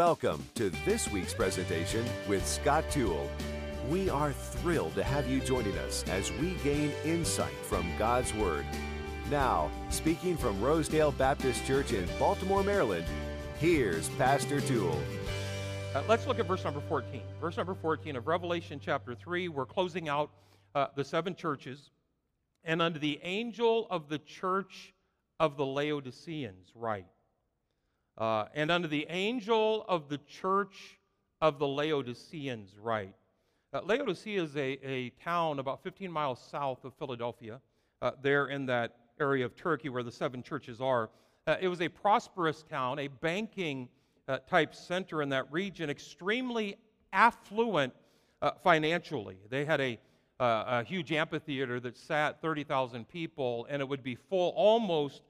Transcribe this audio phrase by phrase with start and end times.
[0.00, 3.28] Welcome to this week's presentation with Scott Toole.
[3.90, 8.64] We are thrilled to have you joining us as we gain insight from God's Word.
[9.30, 13.04] Now, speaking from Rosedale Baptist Church in Baltimore, Maryland,
[13.58, 14.98] here's Pastor Toole.
[15.94, 17.20] Uh, let's look at verse number 14.
[17.38, 19.48] Verse number 14 of Revelation chapter 3.
[19.48, 20.30] We're closing out
[20.74, 21.90] uh, the seven churches.
[22.64, 24.94] And unto the angel of the church
[25.38, 27.04] of the Laodiceans, write.
[28.20, 30.98] Uh, and unto the angel of the church
[31.40, 33.14] of the Laodiceans, write.
[33.72, 37.62] Uh, Laodicea is a, a town about 15 miles south of Philadelphia,
[38.02, 41.08] uh, there in that area of Turkey where the seven churches are.
[41.46, 43.88] Uh, it was a prosperous town, a banking
[44.28, 46.76] uh, type center in that region, extremely
[47.14, 47.94] affluent
[48.42, 49.38] uh, financially.
[49.48, 49.98] They had a,
[50.38, 55.22] a, huge amphitheater that sat 30,000 people, and it would be full almost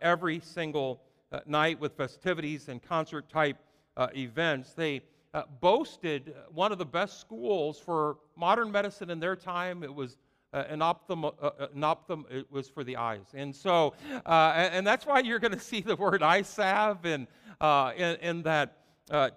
[0.00, 3.56] every single uh, night with festivities and concert type
[3.96, 4.72] uh, events.
[4.72, 5.02] They
[5.34, 9.82] uh, boasted one of the best schools for modern medicine in their time.
[9.82, 10.18] It was
[10.52, 13.26] uh, an, ophthalm, uh, uh, an ophthalm, it was for the eyes.
[13.34, 17.26] And so, and, that's why you're going to see the word salve in,
[17.60, 18.76] in, in, that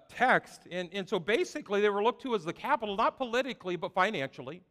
[0.08, 0.62] text.
[0.70, 4.62] And, and so basically, they were looked to as the capital, not politically, but financially.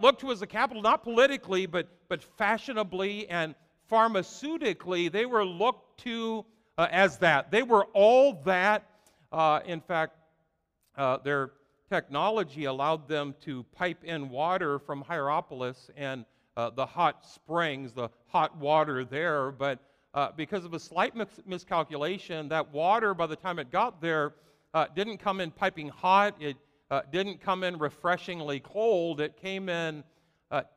[0.00, 3.54] looked to as the capital, not politically, but, but fashionably and
[3.90, 6.44] pharmaceutically, they were looked to
[6.78, 7.50] uh, as that.
[7.50, 8.84] They were all that.
[9.32, 10.16] Uh, in fact,
[10.96, 11.52] uh, their
[11.88, 16.24] technology allowed them to pipe in water from Hierapolis and
[16.56, 19.50] uh, the hot springs, the hot water there.
[19.50, 19.78] But
[20.14, 24.34] uh, because of a slight mis- miscalculation, that water, by the time it got there,
[24.72, 26.34] uh, didn't come in piping hot.
[26.40, 26.56] It
[27.10, 29.20] didn't come in refreshingly cold.
[29.20, 30.04] It came in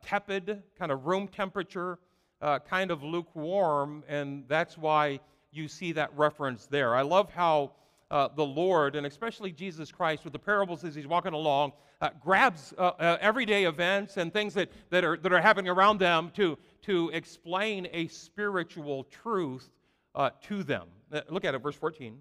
[0.03, 1.99] tepid, kind of room temperature
[2.41, 5.19] uh, kind of lukewarm, and that's why
[5.51, 6.95] you see that reference there.
[6.95, 7.71] I love how
[8.11, 12.09] uh, the Lord, and especially Jesus Christ, with the parables as he's walking along, uh,
[12.23, 16.31] grabs uh, uh, everyday events and things that, that, are, that are happening around them
[16.35, 19.69] to, to explain a spiritual truth
[20.15, 20.87] uh, to them.
[21.29, 22.17] look at it, verse 14.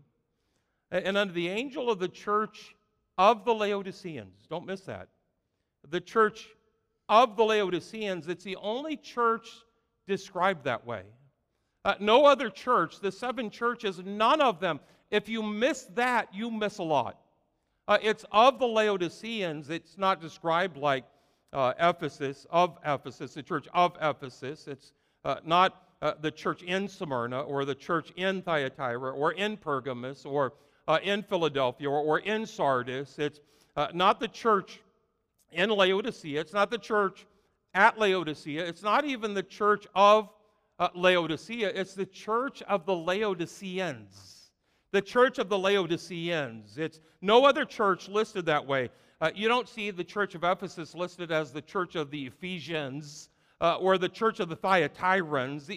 [0.91, 2.75] And unto the angel of the church
[3.19, 5.09] of the Laodiceans, don't miss that.
[5.91, 6.49] The church
[7.09, 9.49] of the Laodiceans, it's the only church
[10.09, 11.03] described that way.
[11.85, 14.81] Uh, no other church, the seven churches, none of them.
[15.11, 17.21] If you miss that, you miss a lot.
[17.87, 21.05] Uh, it's of the Laodiceans, it's not described like
[21.53, 24.67] uh, Ephesus, of Ephesus, the church of Ephesus.
[24.67, 24.93] It's
[25.25, 30.27] uh, not uh, the church in Smyrna or the church in Thyatira or in Pergamus
[30.27, 30.53] or
[30.87, 33.19] uh, in Philadelphia or, or, in Sardis.
[33.19, 33.41] It's
[33.95, 34.81] not the church
[35.53, 36.41] in Laodicea.
[36.41, 37.27] It's not the church
[37.79, 38.67] at Laodicea.
[38.67, 40.31] It's not even the church of
[40.81, 44.51] uh, Laodicea, it's the church of the Laodiceans.
[44.91, 46.77] The church of the Laodiceans.
[46.77, 48.91] It's no other church listed that way.
[49.21, 53.31] Uh, you don't see the church of Ephesus listed as the church of the Ephesians.
[53.61, 55.69] Uh, or the church of the Thyatirans.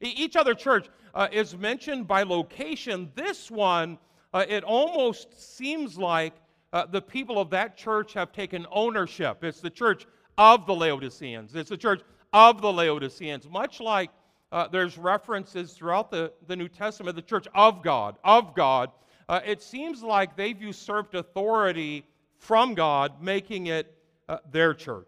[0.00, 3.10] each other church uh, is mentioned by location.
[3.16, 3.98] This one,
[4.32, 6.32] uh, it almost seems like
[6.72, 9.42] uh, the people of that church have taken ownership.
[9.42, 10.06] It's the church
[10.38, 11.54] of the Laodiceans.
[11.54, 14.10] It's the church of the Laodiceans, much like
[14.50, 18.90] uh, there's references throughout the, the New Testament, the church of God, of God.
[19.28, 22.04] Uh, it seems like they've usurped authority
[22.36, 23.94] from God, making it
[24.28, 25.06] uh, their church.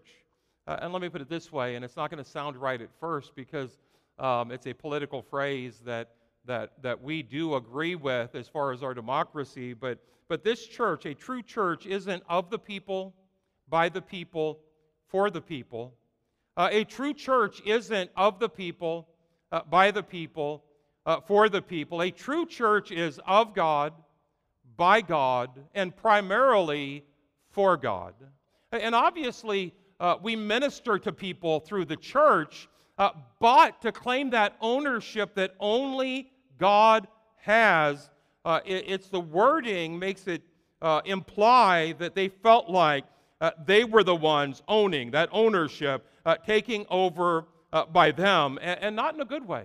[0.67, 2.81] Uh, and let me put it this way, and it's not going to sound right
[2.81, 3.77] at first because
[4.19, 6.11] um, it's a political phrase that,
[6.47, 9.99] that, that we do agree with as far as our democracy, but,
[10.29, 13.15] but this church, a true church, isn't of the people,
[13.69, 14.61] by the people,
[15.15, 15.95] for the people.
[16.57, 19.07] Uh, a true church isn't of the people,
[19.53, 20.65] uh, by the people,
[21.07, 22.03] uh, for the people.
[22.03, 23.93] A true church is of God,
[24.77, 27.05] by God, and primarily
[27.53, 28.15] for God.
[28.73, 34.57] And obviously, uh, we minister to people through the church, uh, but to claim that
[34.61, 38.11] ownership that only God has,
[38.45, 40.43] uh, it, it's the wording makes it
[41.05, 43.05] imply that they felt like
[43.45, 47.45] uh, they were the ones owning, that ownership uh, taking over
[47.75, 49.65] uh, by them, and, and, not in a good way.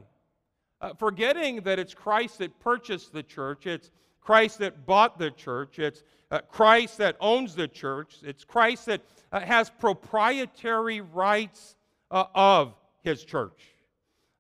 [0.81, 3.89] Uh, forgetting that it's Christ that purchased the church, it's
[4.19, 9.01] Christ that bought the church, it's uh, Christ that owns the church, it's Christ that
[9.31, 11.77] uh, has proprietary rights
[12.11, 13.61] of his church.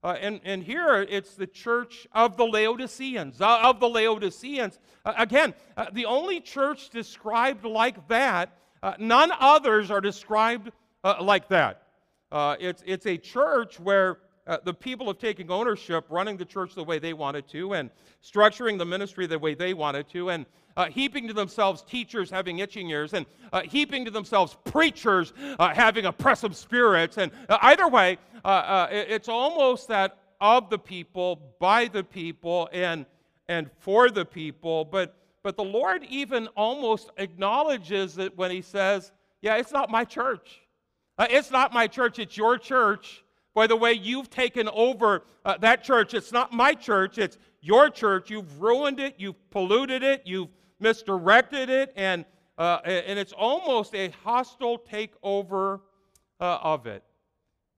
[0.03, 3.39] Uh, and, and here it's the church of the Laodiceans.
[3.39, 4.79] Uh, of the Laodiceans.
[5.05, 5.53] Uh, again,
[5.93, 10.71] the only church described like that uh, none others are described
[11.03, 11.83] uh, like that.
[12.31, 16.75] Uh, it's, it's a church where uh, the people of taking ownership, running the church
[16.75, 17.89] the way they wanted to, and
[18.23, 20.45] structuring the ministry the way they wanted to, and
[20.77, 26.05] uh, heaping to themselves teachers having itching ears, and uh, heaping to themselves preachers having
[26.05, 27.17] oppressive spirits.
[27.17, 33.05] And either way, it's almost that of the people, by the people, and,
[33.47, 34.85] and for the people.
[34.85, 40.05] But, but the Lord even almost acknowledges it when He says, Yeah, it's not my
[40.05, 40.61] church.
[41.19, 43.23] it's not my church, it's your church.
[43.55, 46.13] By the way, you've taken over uh, that church.
[46.13, 48.29] It's not my church, it's your church.
[48.29, 50.49] You've ruined it, you've polluted it, you've
[50.79, 52.25] misdirected it, and,
[52.57, 55.81] uh, and it's almost a hostile takeover
[56.39, 57.03] uh, of it.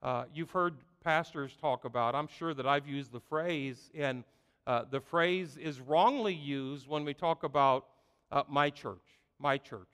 [0.03, 4.23] Uh, you've heard pastors talk about, I'm sure that I've used the phrase, and
[4.71, 7.88] uh, the phrase is wrongly used when we talk about
[8.31, 9.88] uh, my church, my church.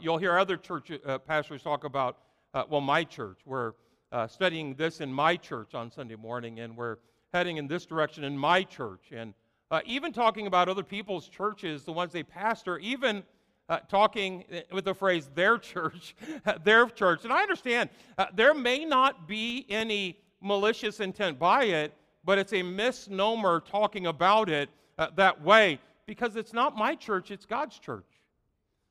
[0.00, 0.92] you'll hear other church
[1.26, 2.18] pastors talk about,
[2.70, 3.38] well, my church.
[3.44, 3.72] We're
[4.28, 6.98] studying this in my church on Sunday morning, and we're
[7.32, 9.10] heading in this direction in my church.
[9.10, 9.34] And
[9.72, 13.24] uh, even talking about other people's churches, the ones they pastor, even
[13.68, 16.14] uh, talking uh, with the phrase their church,
[16.64, 17.24] their church.
[17.24, 21.92] And I understand uh, there may not be any malicious intent by it,
[22.26, 24.68] but it's a misnomer talking about it
[24.98, 28.04] uh, that way because it's not my church, it's God's church.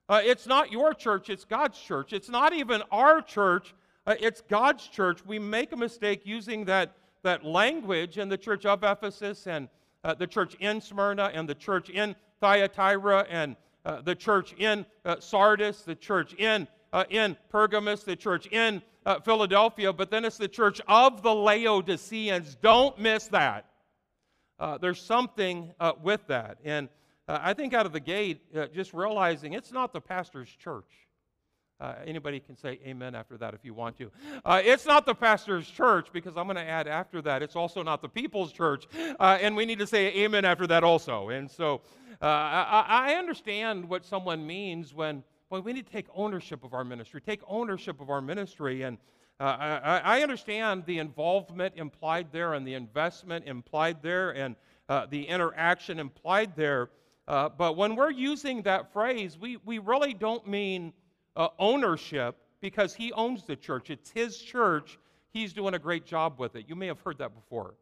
[0.07, 2.13] Uh, it's not your church, it's God's church.
[2.13, 3.75] It's not even our church,
[4.07, 5.25] it's God's church.
[5.25, 9.67] We make a mistake using that, that language in the church of Ephesus and
[10.03, 13.55] uh, the church in Smyrna and the church in Thyatira and
[13.85, 18.81] uh, the church in uh, Sardis, the church in, uh, in Pergamus, the church in
[19.05, 22.55] uh, Philadelphia, but then it's the church of the Laodiceans.
[22.61, 23.65] Don't miss that.
[24.59, 26.57] Uh, there's something with that.
[26.63, 26.87] And
[27.27, 28.41] I think out of the gate,
[28.73, 30.85] just realizing it's not the pastor's church.
[31.79, 34.09] Uh, anybody can say amen after that if you want to.
[34.45, 37.83] Uh, it's not the pastor's church because I'm going to add after that, it's also
[37.83, 38.85] not the people's church.
[39.19, 41.29] Uh, and we need to say amen after that also.
[41.29, 41.81] And so
[42.21, 45.21] uh, I, I, understand what someone means when,
[45.55, 48.81] when we need to take ownership of our ministry, take ownership of our ministry.
[48.81, 48.97] And
[49.39, 54.57] uh, I, I, understand the involvement implied there and the investment implied there and
[54.89, 56.89] uh, the interaction implied there.
[57.25, 60.91] but when we're using that phrase, we, we really don't mean
[61.37, 63.89] uh, ownership because he owns the church.
[63.89, 64.99] It's his church.
[65.31, 66.65] He's doing a great job with it.
[66.67, 67.75] You may have heard that before.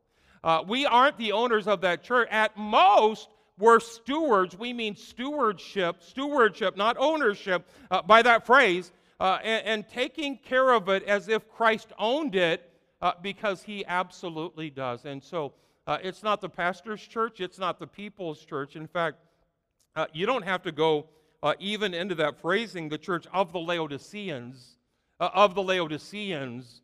[0.43, 2.27] Uh, we aren't the owners of that church.
[2.29, 3.29] At most,
[3.59, 4.57] we're stewards.
[4.57, 10.71] We mean stewardship, stewardship, not ownership, uh, by that phrase, uh, and, and, taking care
[10.71, 12.69] of it as if Christ owned it
[13.01, 15.05] uh, because he absolutely does.
[15.05, 15.53] And so
[15.85, 18.75] uh, it's not the pastor's church, it's not the people's church.
[18.75, 19.17] In fact,
[19.95, 21.05] uh, you don't have to go
[21.43, 24.77] uh, even into that phrasing, the church of the Laodiceans,
[25.19, 26.81] of the Laodiceans.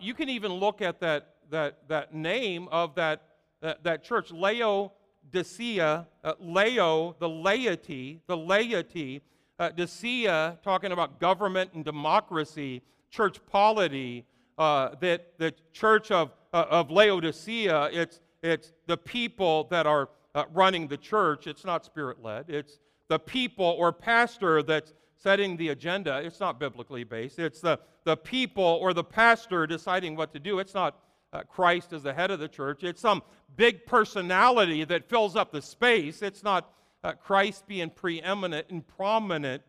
[0.00, 3.22] You can even look at that, that, that name of that,
[3.60, 4.90] that, that church, Laodicea,
[5.32, 6.04] uh,
[6.40, 9.22] Leo, the laity, the laity,
[9.58, 14.24] uh, Decea, talking about government and democracy, church polity,
[14.58, 20.44] uh, that the church of, uh, of Laodicea, it's, it's the people that are uh,
[20.52, 21.46] running the church.
[21.46, 22.78] It's not spirit led, it's,
[23.08, 26.20] the people or pastor that's setting the agenda.
[26.24, 27.38] It's not biblically based.
[27.38, 30.58] It's the, the people or the pastor deciding what to do.
[30.58, 30.98] It's not
[31.34, 32.84] uh, Christ as the head of the church.
[32.84, 33.22] It's some
[33.56, 36.22] big personality that fills up the space.
[36.22, 36.72] It's not
[37.02, 39.62] uh, Christ being preeminent and prominent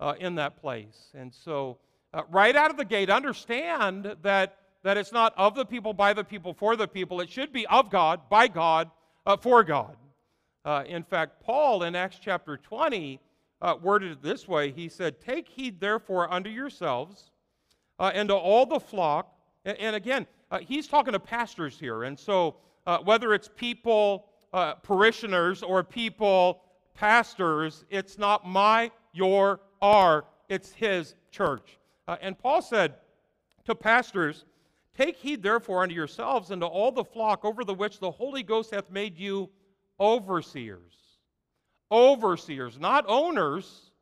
[0.00, 1.10] uh, in that place.
[1.14, 1.78] And so,
[2.14, 6.12] uh, right out of the gate, understand that, that it's not of the people, by
[6.12, 7.20] the people, for the people.
[7.20, 8.90] It should be of God, by God,
[9.26, 9.96] uh, for God.
[10.64, 13.20] Uh, in fact, Paul in Acts chapter 20
[13.60, 17.32] uh, worded it this way He said, Take heed therefore unto yourselves
[17.98, 19.34] and to all the flock.
[19.64, 22.04] And, and again, uh, he's talking to pastors here.
[22.04, 26.62] And so, uh, whether it's people, uh, parishioners, or people,
[26.94, 31.78] pastors, it's not my, your, our, it's his church.
[32.22, 32.94] and Paul said
[33.64, 34.46] to pastors,
[34.98, 38.42] Take heed therefore unto yourselves and to all the flock over the which the Holy
[38.42, 39.48] Ghost hath made you
[40.00, 40.94] overseers.
[41.92, 43.92] Overseers, not owners,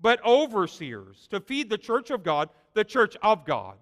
[0.00, 3.76] but overseers to feed the church of God, the church of God,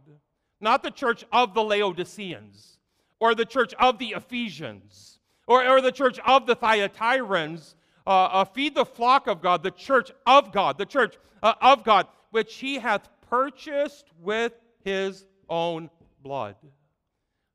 [0.61, 2.79] not the church of the Laodiceans
[3.21, 7.75] or the church of the Ephesians or, or the church of the Thyatirans.
[8.07, 11.85] Uh, uh, feed the flock of God, the church of God, the church uh, of
[11.85, 15.91] God, which he hath purchased with his own
[16.23, 16.57] blood.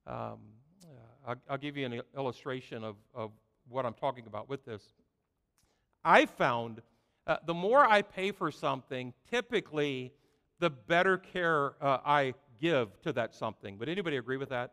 [0.06, 0.38] Um,
[1.26, 3.32] I'll, I'll, give you an illustration of, of
[3.68, 4.84] what I'm talking about with this.
[6.04, 6.82] I found
[7.26, 10.14] uh, the more I pay for something, typically
[10.60, 12.34] the better care uh, I
[12.64, 13.78] give to that something.
[13.80, 14.72] Would anybody agree with that?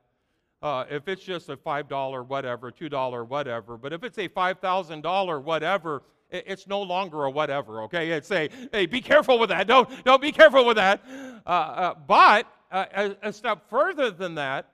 [0.63, 6.03] uh, if it's just a $5 whatever, $2 whatever, but if it's a $5,000 whatever,
[6.31, 8.11] it's no longer a whatever, okay?
[8.11, 9.67] It's a, hey, be careful with that.
[9.67, 11.03] Don't, don't be careful with that.
[11.47, 14.71] Uh, uh, but uh, a, a, step further than that,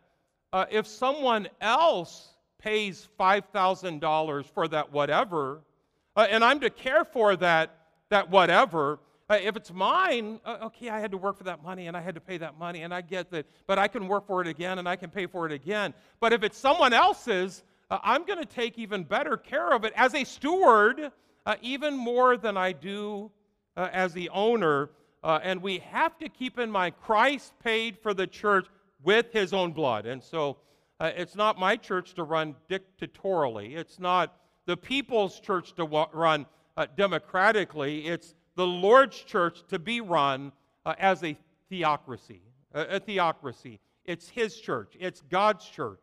[0.52, 5.61] uh, if someone else pays $5,000 for that whatever,
[6.16, 7.75] uh, and I'm to care for that,
[8.11, 8.99] that whatever,
[9.35, 12.14] if it's mine, uh, okay, I had to work for that money and I had
[12.14, 14.78] to pay that money and I get that, but I can work for it again
[14.78, 15.95] and I can pay for it again.
[16.21, 19.92] But if it's someone else's, uh, I'm going to take even better care of it
[19.97, 21.11] as a steward,
[21.45, 23.33] uh, even more than I do
[23.76, 24.90] uh, as the owner.
[25.25, 28.66] Uh, and we have to keep in mind Christ paid for the church
[29.02, 30.06] with his own blood.
[30.06, 30.59] And so
[31.00, 36.47] it's not my church to run dictatorially, it's not the people's church to wa- run
[36.97, 38.06] democratically.
[38.06, 40.52] It's the Lord's church to be run
[40.84, 41.36] uh, as a
[41.68, 42.40] theocracy.
[42.75, 43.80] A, a, theocracy.
[44.04, 46.00] It's His church, it's God's church.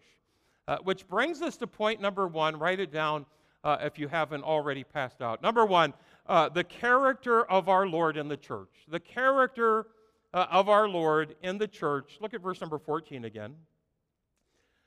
[0.65, 2.57] Uh, which brings us to point number one.
[2.57, 3.25] Write it down
[3.65, 5.41] uh, if you haven't already passed out.
[5.41, 5.93] Number one,
[6.27, 8.69] uh, the character of our Lord in the church.
[8.88, 9.88] The character
[10.33, 12.17] uh, of our Lord in the church.
[12.22, 13.55] Look at verse number 14 again.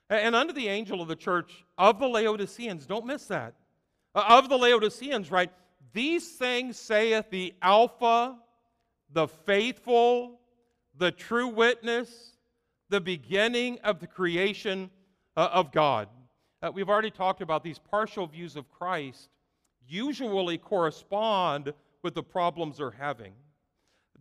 [0.09, 3.53] And unto the angel of the church of the Laodiceans, don't miss that.
[4.15, 5.51] Uh, of the Laodiceans, right?
[5.97, 8.37] These things saith the Alpha,
[9.13, 10.39] the faithful,
[10.95, 12.33] the true witness,
[12.89, 14.91] the beginning of the creation
[15.35, 16.07] uh, of God.
[16.61, 19.29] Uh, we've already talked about these partial views of Christ
[19.87, 21.73] usually correspond
[22.03, 23.33] with the problems they're having.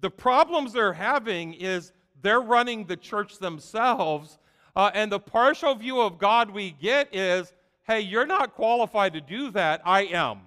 [0.00, 1.92] The problems they're having is
[2.22, 4.38] they're running the church themselves,
[4.76, 7.52] uh, and the partial view of God we get is
[7.86, 10.45] hey, you're not qualified to do that, I am.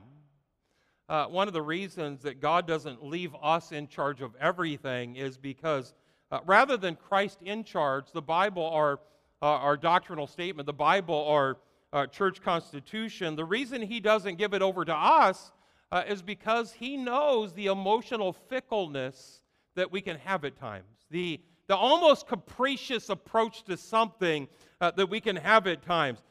[1.09, 5.37] Uh, one of the reasons that God doesn't leave us in charge of everything is
[5.37, 5.95] because
[6.31, 8.99] uh, rather than Christ in charge, the Bible, our,
[9.41, 11.57] uh, our doctrinal statement, the Bible, our
[11.91, 15.51] uh, church constitution, the reason He doesn't give it over to us
[15.91, 19.41] uh, is because He knows the emotional fickleness
[19.73, 24.47] that we can have at times, the, the almost capricious approach to something
[24.79, 26.21] uh, that we can have at times,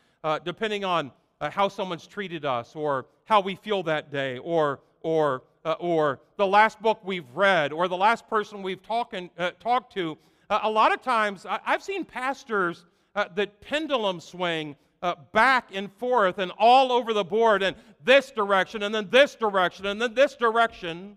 [0.45, 5.43] depending on uh, how someone's treated us or how we feel that day or, or,
[5.63, 9.93] uh, or the last book we've read or the last person we've talking, uh, talked
[9.93, 10.17] to.
[10.49, 15.69] Uh, a lot of times, I, have seen pastors uh, that pendulum swing uh, back
[15.75, 20.01] and forth and all over the board and this direction and then this direction and
[20.01, 21.17] then this direction.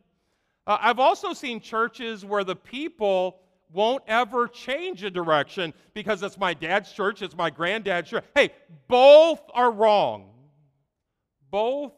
[0.68, 3.40] I've also seen churches where the people
[3.74, 8.24] won't ever change a direction because it's my dad's church, it's my granddad's church.
[8.36, 8.52] Hey,
[8.88, 10.30] both are wrong.
[11.50, 11.94] Both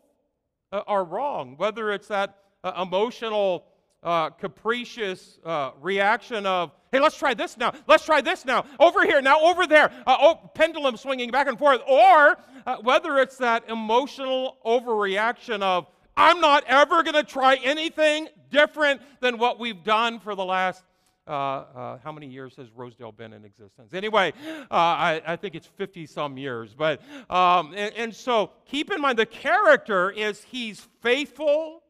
[0.74, 1.54] uh, are wrong.
[1.56, 3.66] Whether it's that uh, emotional,
[4.02, 9.04] uh, capricious uh, reaction of, hey, let's try this now, let's try this now, over
[9.04, 12.38] here, now over there, uh, oh, pendulum swinging back and forth, or
[12.82, 19.38] whether it's that emotional overreaction of, I'm not ever going to try anything different than
[19.38, 20.84] what we've done for the last
[21.28, 23.94] uh, uh, how many years has Rosedale been in existence?
[23.94, 26.74] Anyway, uh, I, I, think it's 50 some years.
[26.74, 31.82] But, um, and, and so keep in mind the character is he's faithful,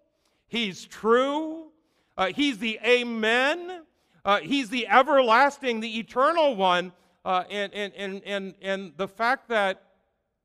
[0.46, 1.72] he's true,
[2.16, 3.82] uh, he's the Amen,
[4.24, 6.92] uh, he's the everlasting, the eternal one.
[7.26, 9.82] Uh, and, and, and, and, and the fact that,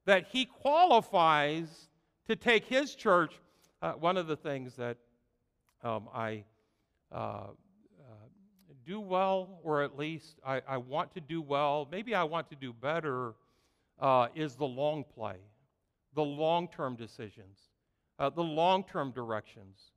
[0.06, 1.88] that he qualifies
[2.26, 3.34] to take his church,
[3.98, 4.96] one of the things that
[5.82, 6.44] um, I
[8.88, 12.56] do well, or at least I, I want to do well, maybe I want to
[12.56, 13.34] do better,
[14.00, 15.36] uh, is the long play,
[16.14, 17.58] the long term decisions,
[18.18, 19.92] uh, the long term directions.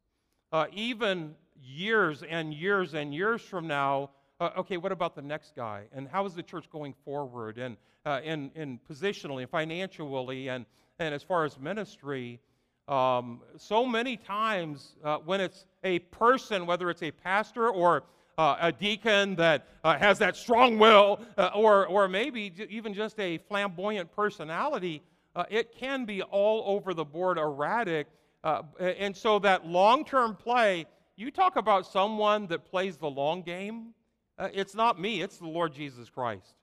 [0.51, 1.33] Uh, even
[1.63, 4.09] years and years and years from now,
[4.41, 5.85] uh, okay, what about the next guy?
[5.93, 7.57] And how is the church going forward?
[7.57, 10.65] And, uh, in, in positionally, and financially, and,
[10.99, 12.41] and as far as ministry,
[12.89, 18.03] um, so many times uh, when it's a person, whether it's a pastor or
[18.37, 23.19] uh, a deacon that uh, has that strong will, uh, or, or maybe even just
[23.19, 25.01] a flamboyant personality,
[25.35, 28.07] uh, it can be all over the board erratic.
[28.43, 30.85] Uh, and so that long term play,
[31.15, 33.93] you talk about someone that plays the long game,
[34.37, 36.55] uh, it's not me, it's the Lord Jesus Christ.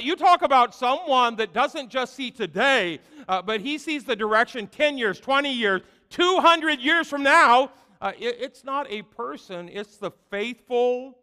[0.00, 4.96] you talk about someone that doesn't just see today, but he sees the direction 10
[4.96, 7.70] years, 20 years, 200 years from now,
[8.04, 11.16] uh, it, it's not a person, it's the faithful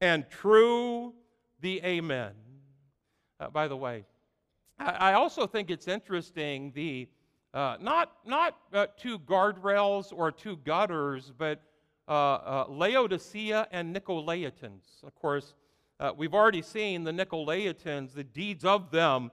[0.00, 1.12] and true,
[1.60, 2.30] the Amen.
[3.40, 4.04] Uh, by the way,
[4.78, 7.08] I, I, also think it's interesting the
[7.52, 11.60] uh, not not uh, two guardrails or two gutters, but
[12.06, 15.02] uh, uh, Laodicea and Nicolaitans.
[15.02, 15.54] Of course,
[16.16, 19.32] we've already seen the Nicolaitans, the deeds of them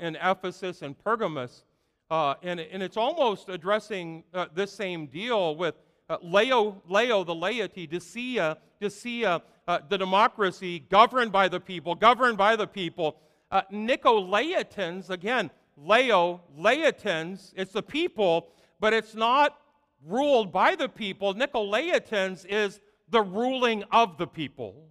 [0.00, 1.64] in Ephesus and Pergamos.
[2.10, 4.22] Uh, and, and it's almost addressing
[4.54, 5.76] this same deal with
[6.12, 12.36] uh, Leo, Leo, the laity, Dicia, Dicia uh, the democracy governed by the people, governed
[12.36, 13.16] by the people.
[13.50, 19.58] Uh, Nicolaitans, again, Leo, Laitans, it's the people, but it's not
[20.06, 21.34] ruled by the people.
[21.34, 24.88] Nicolaitans is the ruling of the people.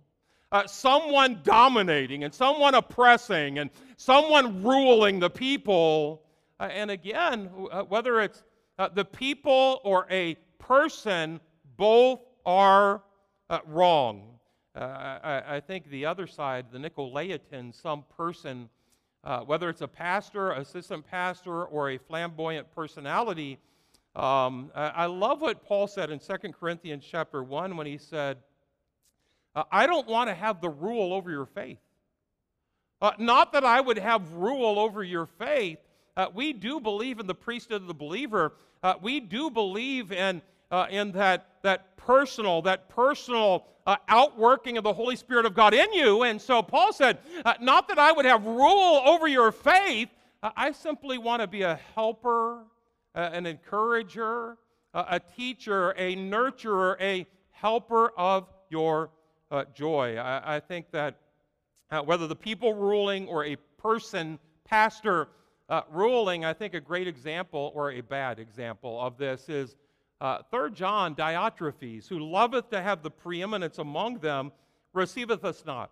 [0.51, 6.23] Uh, someone dominating and someone oppressing and someone ruling the people.
[6.59, 8.43] Uh, and again, uh, whether it's
[8.79, 11.39] uh, the people or a person,
[11.77, 13.01] both are
[13.49, 14.39] uh, wrong.
[14.75, 18.69] Uh, I, I, think the other side, the Nicolaitan, some person,
[19.45, 23.59] whether it's a pastor, assistant pastor, or a flamboyant personality,
[24.15, 28.37] um, I love what Paul said in 2 Corinthians chapter 1 when he said,
[29.55, 31.79] uh, I don't want to have the rule over your faith.
[33.01, 35.79] Uh, not that I would have rule over your faith.
[36.15, 38.53] Uh, we do believe in the priesthood of the believer.
[38.83, 44.83] Uh, we do believe in, uh, in that, that personal, that personal uh, outworking of
[44.83, 46.23] the Holy Spirit of God in you.
[46.23, 47.19] And so Paul said,
[47.59, 50.09] not that I would have rule over your faith.
[50.41, 52.63] I simply want to be a helper,
[53.13, 54.57] an encourager,
[54.93, 59.09] a teacher, a nurturer, a helper of your
[59.51, 60.17] uh, joy.
[60.17, 61.15] I, I, think that
[61.91, 65.27] uh, whether the people ruling or a person, pastor
[65.69, 69.75] uh, ruling, I think a great example or a bad example of this is
[70.21, 74.51] uh, Third John Diotrephes, who loveth to have the preeminence among them,
[74.93, 75.91] receiveth us not.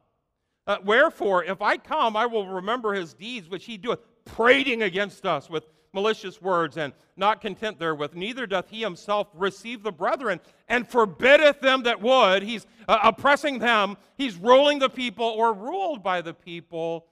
[0.67, 5.25] Uh, wherefore, if I come, I will remember his deeds which he doeth, prating against
[5.25, 10.39] us with malicious words, and not content therewith, neither doth he himself receive the brethren,
[10.67, 12.43] and forbiddeth them that would.
[12.43, 17.07] He's uh, oppressing them, he's ruling the people or ruled by the people.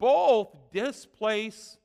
[0.00, 1.78] Both displace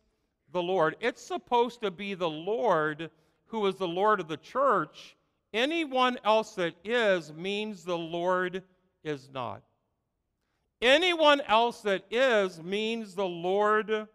[0.52, 0.96] the Lord.
[1.00, 3.12] It's supposed to be the Lord
[3.52, 5.16] who is the Lord of the church.
[5.54, 8.64] Anyone else that is means the Lord
[9.04, 9.62] is not.
[10.82, 14.08] Anyone else that is means the Lord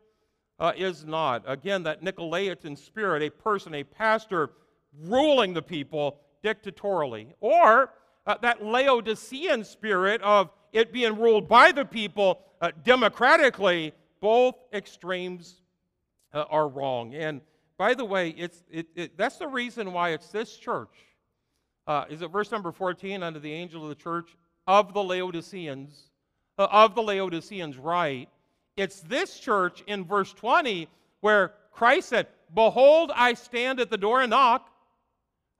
[0.59, 1.44] uh, is not.
[1.46, 4.51] Again, that Nicolaitan spirit, a person, a pastor
[5.03, 7.29] ruling the people dictatorially.
[7.40, 7.92] Or
[8.27, 13.92] uh, that Laodicean spirit of it being ruled by the people uh, democratically.
[14.20, 15.61] Both extremes
[16.33, 17.14] uh, are wrong.
[17.14, 17.42] And
[17.79, 20.95] by the way, it's, it, it, that's the reason why it's this church.
[21.87, 23.23] Uh, is it verse number 14?
[23.23, 24.37] Under the angel of the church
[24.67, 26.11] of the Laodiceans,
[26.59, 28.29] uh, of the Laodiceans, right?
[28.77, 30.89] It's this church in verse 20
[31.21, 34.71] where Christ said, Behold, I stand at the door and knock.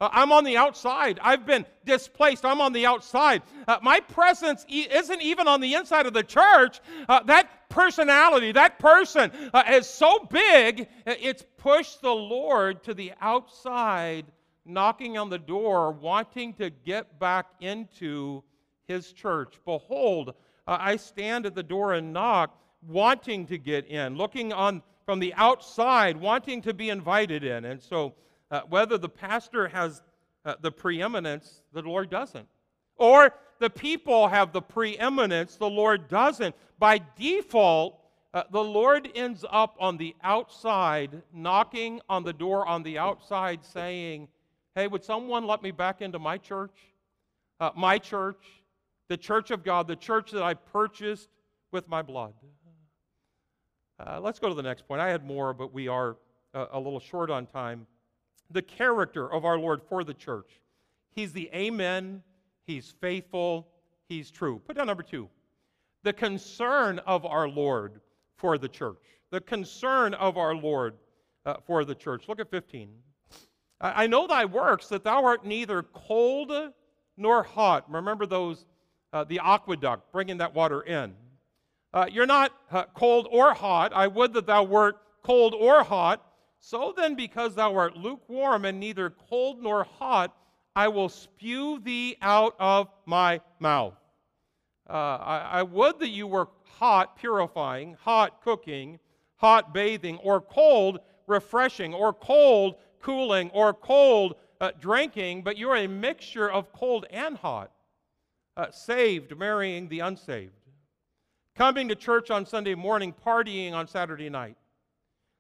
[0.01, 1.19] Uh, I'm on the outside.
[1.23, 2.45] I've been displaced.
[2.45, 3.43] I'm on the outside.
[3.67, 6.81] Uh, my presence e- isn't even on the inside of the church.
[7.09, 12.95] Uh, that personality, that person uh, is so big, uh, it's pushed the Lord to
[12.95, 14.25] the outside,
[14.65, 18.43] knocking on the door, wanting to get back into
[18.89, 19.61] his church.
[19.67, 20.31] Behold,
[20.67, 22.59] uh, I stand at the door and knock
[22.89, 27.67] wanting to get in, looking on from the outside, wanting to be invited in.
[27.67, 28.15] And so,
[28.51, 30.03] uh, whether the pastor has
[30.47, 32.49] uh, the preeminence, the Lord doesn't.
[32.97, 36.55] Or the people have the preeminence, the Lord doesn't.
[36.79, 38.01] By default,
[38.35, 43.65] uh, the Lord ends up on the outside, knocking on the door on the outside,
[43.65, 44.29] saying,
[44.75, 46.77] Hey, would someone let me back into my church?
[47.59, 48.43] Uh, my church,
[49.09, 51.31] the church of God, the church that I purchased
[51.73, 52.35] with my blood.
[53.99, 55.01] Uh, let's go to the next point.
[55.01, 56.17] I had more, but we are
[56.53, 57.87] uh, a little short on time.
[58.51, 60.61] The character of our Lord for the church.
[61.15, 62.23] He's the Amen,
[62.67, 63.69] He's faithful,
[64.09, 64.61] He's true.
[64.67, 65.29] Put down number two.
[66.05, 68.01] The concern of our Lord
[68.37, 68.99] for the church.
[69.31, 70.95] The concern of our Lord
[71.45, 72.29] uh, for the church.
[72.29, 72.89] Look at 15.
[73.81, 76.53] I, I know thy works, that thou art neither cold
[77.17, 77.91] nor hot.
[77.91, 78.67] Remember those,
[79.13, 81.15] uh, the aqueduct, bringing that water in.
[81.93, 83.93] Uh, you're not uh, cold or hot.
[83.93, 86.23] I would that thou wert cold or hot.
[86.61, 90.35] So then, because thou art lukewarm and neither cold nor hot,
[90.77, 93.95] I will spew thee out of my mouth.
[94.89, 99.01] Uh, I, I would that you were hot, purifying, hot, cooking,
[99.37, 105.87] hot, bathing, or cold, refreshing, or cold, cooling, or cold, uh, drinking, but you're a
[105.87, 107.73] mixture of cold and hot,
[108.59, 110.53] uh, saved, marrying the unsaved.
[111.55, 114.59] Coming to church on Sunday morning, partying on Saturday night,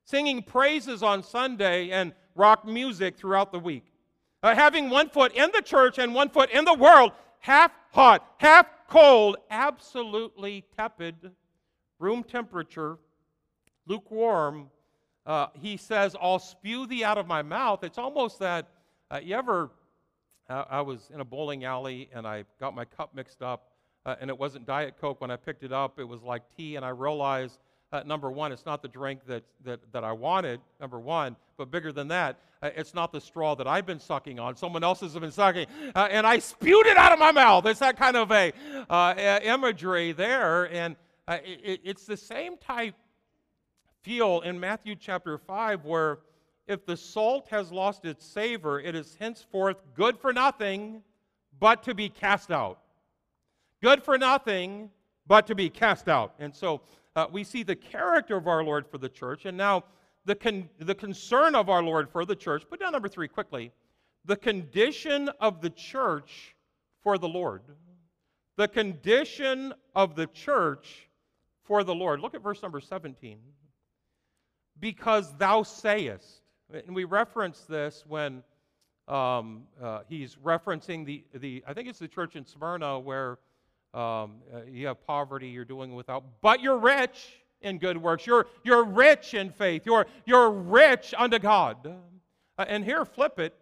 [0.07, 3.85] singing praises on Sunday and rock music throughout the week,
[4.47, 8.35] uh, having one foot in the church and one foot in the world, half hot,
[8.37, 11.33] half cold, absolutely tepid,
[11.99, 12.97] room temperature,
[13.89, 14.71] lukewarm,
[15.27, 17.83] uh, he says, I'll spew thee out of my mouth.
[17.83, 18.69] It's almost that,
[19.11, 19.71] uh, you ever,
[20.49, 23.73] uh, I was in a bowling alley and I got my cup mixed up,
[24.05, 26.77] uh, and it wasn't Diet Coke when I picked it up, it was like tea,
[26.77, 27.59] and I realized,
[27.97, 31.71] uh, number one, it's not the drink that, that, that I wanted, number one, but
[31.71, 34.57] bigger than that, uh, it's not the straw that I've been sucking on.
[34.57, 37.67] Someone else has been sucking, and I spewed it out of my mouth.
[37.67, 38.53] It's that kind of a
[39.43, 40.97] imagery there, and
[41.29, 42.95] it, it's the same type
[44.03, 46.19] feel in Matthew chapter 5 where
[46.69, 51.03] if the salt has lost its savor, it is henceforth good for nothing
[51.59, 52.81] but to be cast out.
[53.83, 54.91] Good for nothing
[55.27, 56.35] but to be cast out.
[56.39, 56.81] And so
[57.17, 59.85] uh, we see the character of our Lord for the church, and now
[60.27, 62.65] the, con- the concern of our Lord for the church.
[62.69, 63.73] Put down number three quickly.
[64.27, 66.55] The condition of the church
[67.03, 67.63] for the Lord.
[68.57, 71.09] The condition of the church
[71.65, 72.21] for the Lord.
[72.21, 73.39] Look at verse number 17
[74.79, 76.43] because thou sayest.
[76.71, 78.43] And we reference this when
[79.09, 83.39] um, uh, he's referencing the, the, I think it's the church in Smyrna where
[83.97, 88.27] um, uh, you have poverty, you're doing without, but you're rich in good works.
[88.27, 89.87] You're, you're rich in faith.
[89.87, 91.87] You're, you're rich unto God.
[92.59, 93.55] Uh, and here, flip it.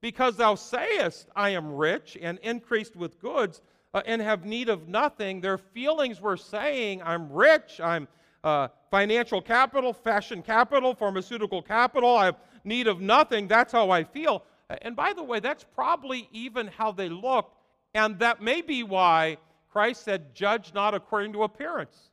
[0.00, 4.88] Because thou sayest, I am rich and increased with goods uh, and have need of
[4.88, 5.40] nothing.
[5.40, 8.08] Their feelings were saying, I'm rich, I'm
[8.42, 12.16] uh, financial capital, fashion capital, pharmaceutical capital.
[12.16, 13.48] I have need of nothing.
[13.48, 14.44] That's how I feel.
[14.82, 17.52] And by the way, that's probably even how they look.
[17.94, 19.38] And that may be why
[19.74, 22.10] Christ said, Judge not according to appearance.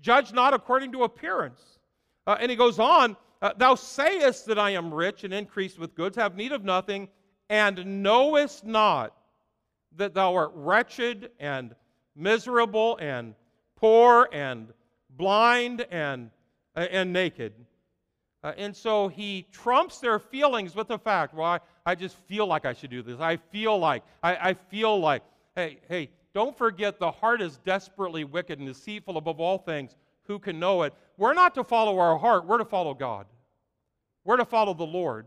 [0.00, 1.60] Judge not according to appearance.
[2.24, 5.96] Uh, and he goes on, uh, Thou sayest that I am rich and increased with
[5.96, 7.08] goods, have need of nothing,
[7.50, 9.12] and knowest not
[9.96, 11.74] that thou art wretched and
[12.14, 13.34] miserable and
[13.74, 14.68] poor and
[15.10, 16.30] blind and,
[16.76, 17.54] uh, and naked.
[18.44, 22.46] Uh, and so he trumps their feelings with the fact, well, I, I just feel
[22.46, 23.18] like I should do this.
[23.18, 25.24] I feel like, I, I feel like.
[25.56, 29.96] Hey, hey, don't forget the heart is desperately wicked and deceitful above all things.
[30.24, 30.94] Who can know it?
[31.16, 33.26] We're not to follow our heart, we're to follow God.
[34.24, 35.26] We're to follow the Lord.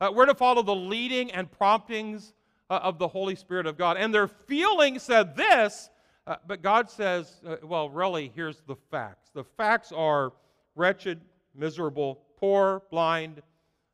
[0.00, 2.32] Uh, we're to follow the leading and promptings
[2.70, 3.96] uh, of the Holy Spirit of God.
[3.96, 5.90] And their feeling said this
[6.26, 9.30] uh, but God says, uh, well, really, here's the facts.
[9.32, 10.32] The facts are
[10.74, 11.20] wretched,
[11.54, 13.42] miserable, poor, blind,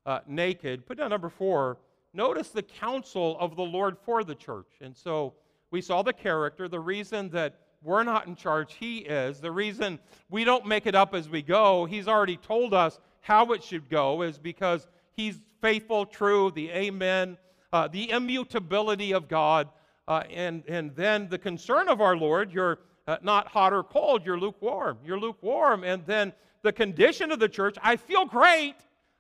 [0.07, 0.87] uh, naked.
[0.87, 1.77] Put down number four.
[2.15, 4.69] Notice the counsel of the Lord for the church.
[4.81, 5.35] And so
[5.73, 9.41] we saw the character, the reason that we're not in charge, He is.
[9.41, 9.99] The reason
[10.31, 13.89] we don't make it up as we go, He's already told us how it should
[13.89, 17.39] go, is because He's faithful, true, the Amen,
[17.73, 19.69] uh, the immutability of God.
[20.07, 24.25] Uh, and, and then the concern of our Lord, you're uh, not hot or cold,
[24.25, 24.99] you're lukewarm.
[25.05, 25.85] You're lukewarm.
[25.85, 26.33] And then
[26.63, 28.77] the condition of the church, I feel great.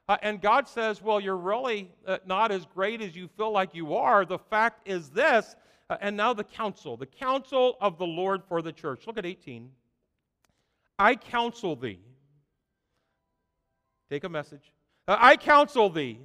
[0.08, 3.74] Uh, and God says, Well, you're really uh, not as great as you feel like
[3.74, 4.24] you are.
[4.24, 5.56] The fact is this.
[5.92, 9.06] Uh, and now the counsel, the counsel of the Lord for the church.
[9.06, 9.68] Look at 18.
[10.98, 12.00] I counsel thee.
[14.08, 14.72] Take a message.
[15.06, 16.18] Uh, I counsel thee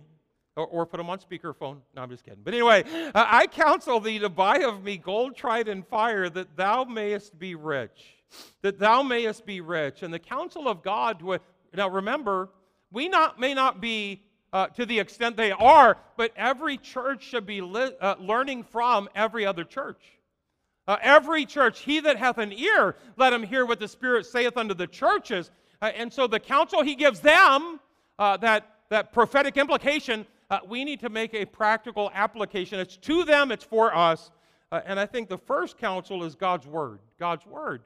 [0.56, 1.80] or, or put them on speakerphone.
[1.94, 2.40] No, I'm just kidding.
[2.46, 6.56] But anyway, uh, I counsel thee to buy of me gold tried in fire, that
[6.56, 8.16] thou mayest be rich.
[8.62, 10.02] That thou mayest be rich.
[10.02, 11.22] And the counsel of God,
[11.74, 12.52] now remember,
[12.90, 14.24] we not, may not be
[14.58, 19.08] uh, to the extent they are, but every church should be li- uh, learning from
[19.14, 20.02] every other church.
[20.88, 24.58] Uh, every church, he that hath an ear, let him hear what the Spirit saith
[24.58, 25.52] unto the churches.
[25.80, 27.80] Uh, and so the counsel he gives them,
[28.18, 32.80] uh, that, that prophetic implication, uh, we need to make a practical application.
[32.80, 34.32] It's to them, it's for us.
[34.72, 36.98] And I think the first counsel is God's Word.
[37.20, 37.84] God's Word.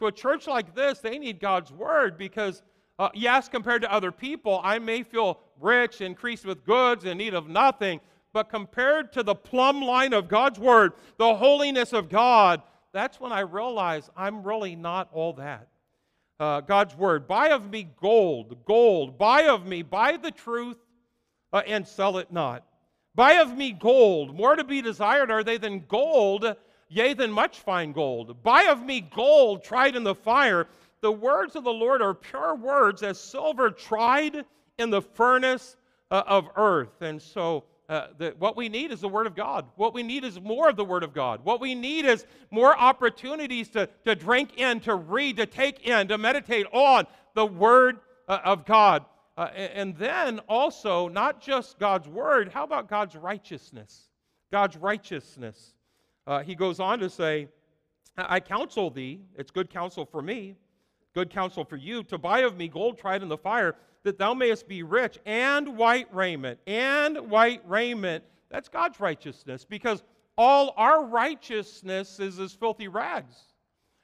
[0.00, 2.62] To a church like this, they need God's Word because,
[2.98, 7.34] uh, yes, compared to other people, I may feel rich, increased with goods, in need
[7.34, 8.00] of nothing.
[8.32, 13.32] But compared to the plumb line of God's Word, the holiness of God, that's when
[13.32, 15.68] I realize I'm really not all that.
[16.38, 17.28] Uh, God's Word.
[17.28, 19.18] Buy of me gold, gold.
[19.18, 20.78] Buy of me, buy the truth
[21.52, 22.64] uh, and sell it not.
[23.14, 26.56] Buy of me gold, more to be desired are they than gold,
[26.88, 28.42] yea, than much fine gold.
[28.42, 30.66] Buy of me gold tried in the fire.
[31.04, 34.46] The words of the Lord are pure words, as silver tried
[34.78, 35.76] in the furnace
[36.10, 37.02] uh, of earth.
[37.02, 39.66] And so, uh, the, what we need is the Word of God.
[39.76, 41.44] What we need is more of the Word of God.
[41.44, 46.08] What we need is more opportunities to, to drink in, to read, to take in,
[46.08, 49.04] to meditate on the Word uh, of God.
[49.36, 54.08] Uh, and then also, not just God's word, how about God's righteousness?
[54.50, 55.74] God's righteousness.
[56.26, 57.48] Uh, he goes on to say,
[58.16, 60.56] I counsel thee, it's good counsel for me,
[61.14, 64.34] good counsel for you, to buy of me gold tried in the fire, that thou
[64.34, 68.24] mayest be rich, and white raiment, and white raiment.
[68.50, 70.02] That's God's righteousness, because
[70.36, 73.36] all our righteousness is as filthy rags.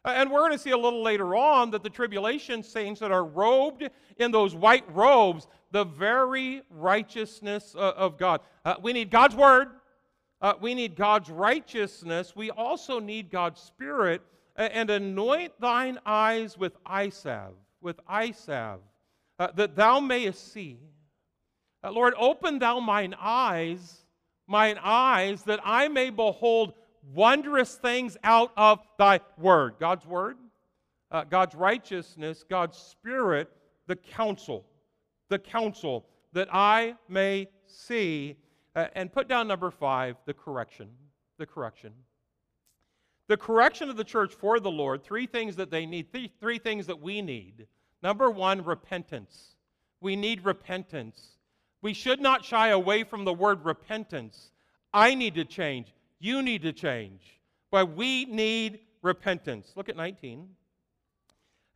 [0.05, 3.25] And we're going to see a little later on that the tribulation saints that are
[3.25, 8.41] robed in those white robes, the very righteousness uh, of God.
[8.65, 9.69] Uh, we need God's word.
[10.41, 12.35] Uh, we need God's righteousness.
[12.35, 14.23] We also need God's spirit.
[14.61, 18.83] And anoint thine eyes with eye salve, with eye salve,
[19.39, 20.79] uh, that thou mayest see.
[21.83, 24.05] Uh, Lord, open thou mine eyes,
[24.47, 26.75] mine eyes, that I may behold
[27.15, 29.77] wondrous things out of thy word.
[29.81, 30.37] God's word,
[31.11, 33.51] uh, God's righteousness, God's spirit,
[33.87, 34.67] the counsel,
[35.31, 38.37] the counsel that I may see.
[38.77, 40.91] Uh, and put down number five, the correction.
[41.39, 41.93] The correction.
[43.31, 46.59] The correction of the church for the Lord, three things that they need, three, three
[46.59, 47.69] things that we need.
[48.03, 49.55] Number one, repentance.
[50.01, 51.39] We need repentance.
[51.81, 54.51] We should not shy away from the word repentance.
[54.93, 55.95] I need to change.
[56.19, 57.21] You need to change.
[57.71, 59.75] But we need repentance.
[59.77, 60.49] Look at 19.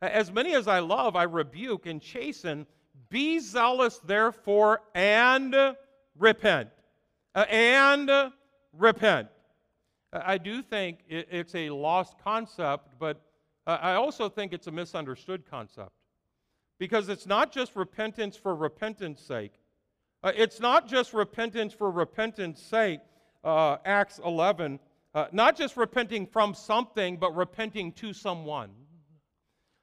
[0.01, 2.67] As many as I love, I rebuke and chasten.
[3.07, 5.55] Be zealous, therefore, and
[6.17, 6.67] repent.
[7.33, 8.11] And
[8.73, 9.29] repent.
[10.23, 13.21] I do think it's a lost concept, but
[13.67, 15.91] I also think it's a misunderstood concept.
[16.77, 19.53] Because it's not just repentance for repentance sake.
[20.23, 22.99] Uh, it's not just repentance for repentance sake,
[23.43, 24.79] uh, Acts 11,
[25.13, 28.71] uh, not just repenting from something, but repenting to someone.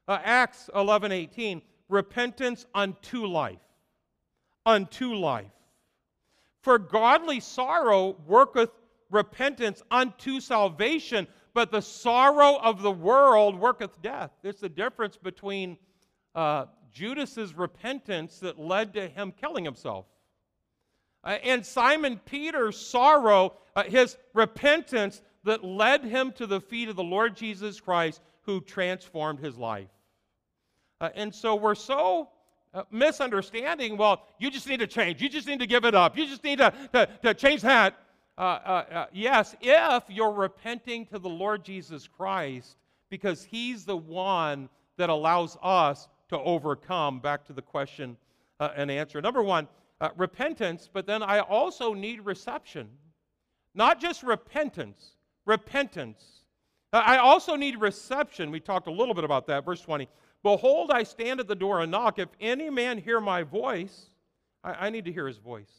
[0.09, 3.61] Uh, Acts 11, 18, repentance unto life.
[4.67, 5.53] Unto life.
[6.63, 8.71] For godly sorrow worketh
[9.13, 14.33] repentance unto salvation, but the sorrow of the world worketh death.
[14.43, 15.77] It's the difference between
[16.35, 20.07] uh, Judas's repentance that led to him killing himself
[21.25, 26.97] uh, and Simon Peter's sorrow, uh, his repentance that led him to the feet of
[26.97, 29.89] the Lord Jesus Christ, who transformed his life.
[31.01, 32.29] Uh, and so we're so
[32.75, 35.21] uh, misunderstanding well, you just need to change.
[35.21, 36.17] You just need to give it up.
[36.17, 37.95] You just need to, to, to change that.
[38.43, 38.45] Uh,
[38.91, 42.77] uh, yes, if you're repenting to the Lord Jesus Christ,
[43.09, 47.21] because he's the one that allows us to overcome.
[47.21, 48.17] Back to the question
[48.59, 49.21] and answer.
[49.21, 49.69] Number one,
[50.01, 52.89] uh, repentance, but then I also need reception.
[53.77, 55.13] Not just repentance,
[55.47, 56.25] repentance.
[56.93, 58.51] Uh, I also need reception.
[58.51, 59.65] We talked a little bit about that.
[59.65, 60.09] Verse 20
[60.43, 62.19] Behold, I stand at the door and knock.
[62.19, 64.07] If any man hear my voice,
[64.65, 65.71] I, I need to hear his voice.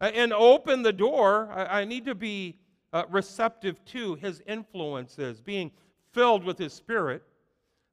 [0.00, 2.58] Uh, and open the door, I, I need to be
[2.92, 5.70] uh, receptive to his influences, being
[6.12, 7.22] filled with his spirit.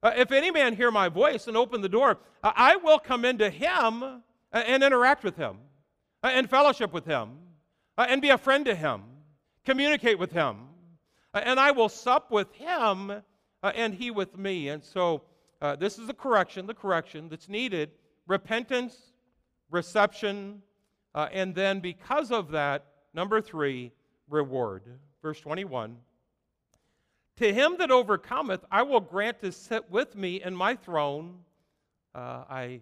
[0.02, 3.48] Uh, if any man hear my voice and open the door, I will come into
[3.48, 5.56] him and interact with him
[6.22, 7.38] and fellowship with him
[7.96, 9.02] and be a friend to him,
[9.64, 10.56] communicate with him.
[11.32, 13.12] And I will sup with him
[13.62, 14.68] and he with me.
[14.68, 15.22] And so
[15.62, 17.90] uh, this is the correction, the correction that's needed
[18.26, 19.12] repentance,
[19.70, 20.62] reception,
[21.14, 23.92] uh, and then because of that, number three,
[24.28, 24.82] reward.
[25.22, 25.96] Verse 21
[27.36, 31.38] To him that overcometh, I will grant to sit with me in my throne.
[32.14, 32.80] Uh, I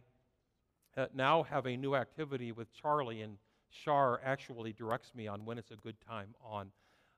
[0.96, 3.36] uh, now have a new activity with Charlie, and
[3.70, 6.70] Shar actually directs me on when it's a good time on.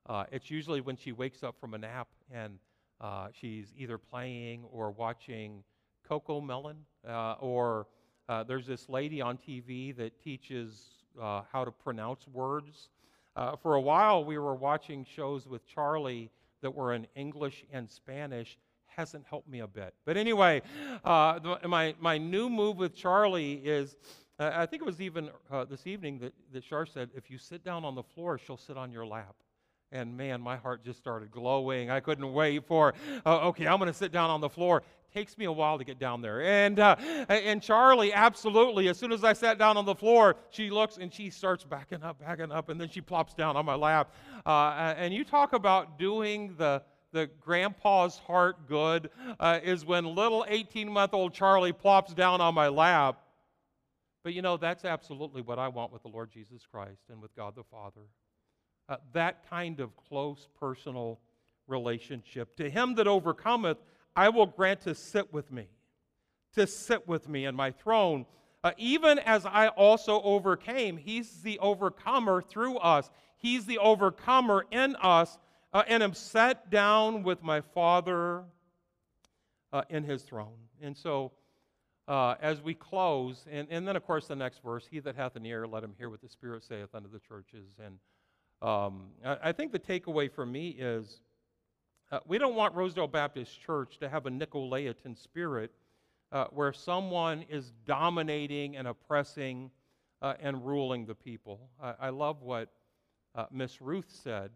[0.06, 2.58] Uh, it's usually when she wakes up from a nap and
[3.00, 5.64] uh, she's either playing or watching
[6.08, 6.76] CoComelon,
[7.08, 7.86] uh, or
[8.28, 12.88] uh, there's this lady on TV that teaches uh, how to pronounce words.
[13.62, 16.30] for a while, we were watching shows with Charlie
[16.62, 19.92] that were in English and Spanish, hasn't helped me a bit.
[20.04, 20.62] But anyway,
[21.04, 23.96] uh, the, my, my new move with Charlie is
[24.38, 27.38] uh, I think it was even uh, this evening that, that Shar said, if you
[27.38, 29.34] sit down on the floor, she'll sit on your lap.
[29.92, 31.88] And man, my heart just started glowing.
[31.88, 34.82] I couldn't wait for, uh, okay, I'm going to sit down on the floor.
[35.14, 36.42] Takes me a while to get down there.
[36.42, 36.96] And, uh,
[37.28, 41.12] and Charlie, absolutely, as soon as I sat down on the floor, she looks and
[41.12, 44.12] she starts backing up, backing up, and then she plops down on my lap.
[44.44, 50.44] Uh, and you talk about doing the, the grandpa's heart good uh, is when little
[50.48, 53.20] 18 month old Charlie plops down on my lap.
[54.24, 57.32] But you know, that's absolutely what I want with the Lord Jesus Christ and with
[57.36, 58.00] God the Father.
[58.88, 61.20] Uh, that kind of close personal
[61.68, 62.56] relationship.
[62.56, 63.78] To him that overcometh,
[64.16, 65.68] I will grant to sit with me,
[66.54, 68.26] to sit with me in my throne.
[68.62, 73.10] Uh, even as I also overcame, he's the overcomer through us.
[73.36, 75.38] He's the overcomer in us
[75.72, 78.44] uh, and am set down with my Father
[79.72, 80.56] uh, in his throne.
[80.80, 81.32] And so,
[82.06, 85.36] uh, as we close, and, and then of course the next verse, He that hath
[85.36, 87.74] an ear, let him hear what the Spirit saith unto the churches.
[87.84, 87.98] And
[88.62, 91.20] um, I, I, think the takeaway for me is
[92.14, 95.72] uh, we don't want Rosedale Baptist Church to have a Nicolaitan spirit
[96.30, 99.68] uh, where someone is dominating and oppressing
[100.22, 101.68] uh, and ruling the people.
[101.82, 102.68] I, I love what
[103.34, 104.50] uh, Miss Ruth said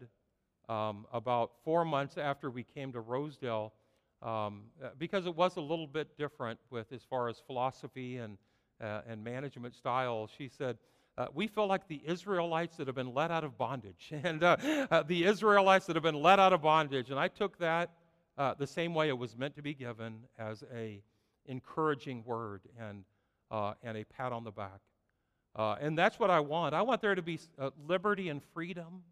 [0.69, 3.73] um, about four months after we came to Rosedale,
[4.21, 8.37] um, uh, because it was a little bit different with as far as philosophy and,
[8.81, 10.29] uh, and management style.
[10.37, 10.77] She said,
[11.19, 14.55] uh, we feel like the Israelites that have been let out of bondage, and uh,
[14.89, 17.09] uh, the Israelites that have been let out of bondage.
[17.09, 17.91] And I took that
[18.37, 21.03] uh, the same way it was meant to be given as a
[21.45, 23.03] encouraging word and,
[23.83, 24.79] and a pat on the back.
[25.55, 26.73] and that's what I want.
[26.73, 27.37] I want there to be
[27.85, 29.03] liberty and freedom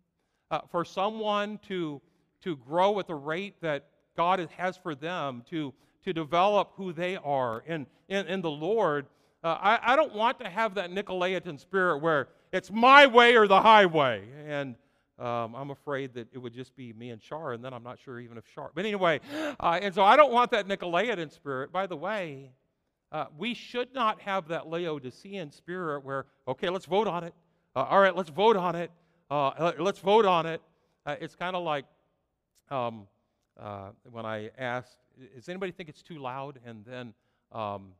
[0.49, 2.01] uh, for someone to,
[2.43, 5.73] to grow at the rate that God has for them, to,
[6.05, 9.07] to develop who they are in, in, in the Lord.
[9.43, 13.47] Uh, I, I don't want to have that Nicolaitan spirit where it's my way or
[13.47, 14.23] the highway.
[14.47, 14.75] And
[15.19, 17.99] um, I'm afraid that it would just be me and Char, and then I'm not
[17.99, 18.71] sure even if Char.
[18.73, 19.19] But anyway,
[19.59, 21.71] uh, and so I don't want that Nicolaitan spirit.
[21.71, 22.51] By the way,
[23.11, 27.33] uh, we should not have that Laodicean spirit where, okay, let's vote on it.
[27.75, 28.91] Uh, all right, let's vote on it.
[29.29, 30.61] Uh, let's vote on it.
[31.05, 31.85] Uh, it's kind of like
[32.69, 33.07] um,
[34.11, 34.97] when I asked,
[35.35, 36.59] does anybody think it's too loud?
[36.65, 37.13] And then
[37.51, 37.93] um,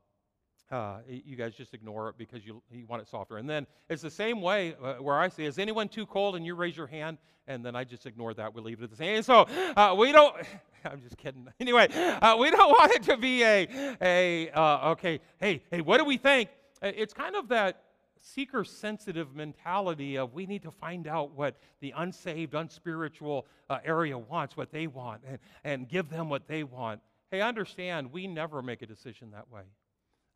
[0.71, 3.37] uh, you guys just ignore it because you, you want it softer.
[3.37, 6.35] And then it's the same way uh, where I say, is anyone too cold?
[6.35, 8.53] And you raise your hand, and then I just ignore that.
[8.53, 9.23] We leave it at the same.
[9.23, 10.35] So uh, we don't,
[10.85, 11.47] I'm just kidding.
[11.59, 14.51] Anyway, we don't want it to be a, a
[14.91, 16.49] okay, hey, hey, what do we think?
[16.81, 17.83] It's kind of that
[18.21, 24.17] seeker sensitive mentality of we need to find out what the unsaved, unspiritual uh, area
[24.17, 27.01] wants, what they want, and, and give them what they want.
[27.31, 29.63] Hey, understand, we never make a decision that way.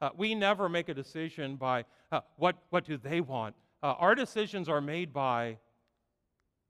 [0.01, 3.55] Uh, we never make a decision by uh, what, what do they want.
[3.83, 5.57] Uh, our decisions are made by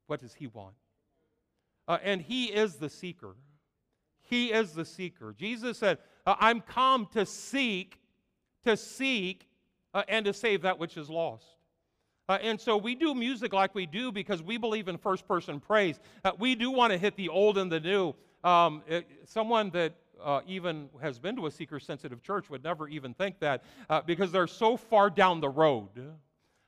[0.07, 0.75] what does he want?
[1.87, 3.35] Uh, and he is the seeker.
[4.21, 5.33] He is the seeker.
[5.37, 7.97] Jesus said, uh, I'm come to seek,
[8.65, 9.47] to seek
[9.93, 11.45] uh, and to save that which is lost.
[12.29, 15.59] Uh, and so we do music like we do because we believe in first person
[15.59, 15.99] praise.
[16.23, 18.13] Uh, we do want to hit the old and the new.
[18.43, 22.87] Um, it, someone that uh, even has been to a seeker sensitive church would never
[22.87, 25.89] even think that uh, because they're so far down the road.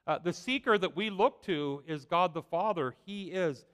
[0.05, 2.93] Uh, the seeker that we look to is God the Father.
[3.05, 3.65] He is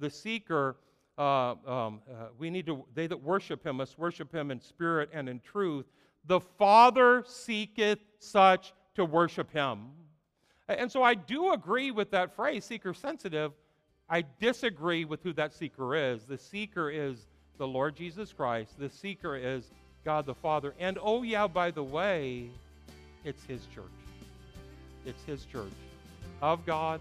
[0.00, 0.76] the seeker.
[1.16, 2.00] Um,
[2.38, 5.86] we need to, they that worship him must worship him in spirit and in truth.
[6.26, 9.90] The Father seeketh such to worship him.
[10.68, 13.52] And so I do agree with that phrase, seeker sensitive.
[14.08, 16.24] I disagree with who that seeker is.
[16.24, 17.26] The seeker is
[17.58, 19.64] the Lord Jesus Christ, the seeker is
[20.04, 20.74] God the Father.
[20.78, 22.50] And oh, yeah, by the way,
[23.24, 23.84] it's his church.
[25.04, 25.72] It's his church
[26.42, 27.00] of God,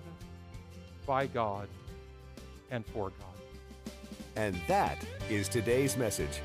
[1.06, 1.68] by God,
[2.72, 3.92] and for God.
[4.36, 4.98] And that
[5.30, 6.42] is today's message.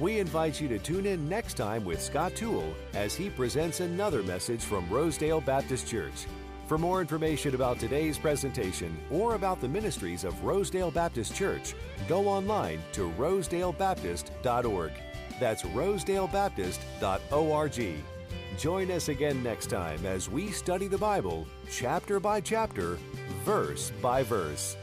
[0.00, 4.22] We invite you to tune in next time with Scott Toole as he presents another
[4.22, 6.26] message from Rosedale Baptist Church.
[6.72, 11.74] For more information about today's presentation or about the ministries of Rosedale Baptist Church,
[12.08, 14.92] go online to rosedalebaptist.org.
[15.38, 17.94] That's rosedalebaptist.org.
[18.56, 22.96] Join us again next time as we study the Bible chapter by chapter,
[23.44, 24.78] verse by verse.